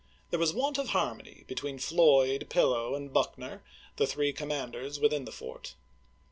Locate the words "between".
1.47-1.77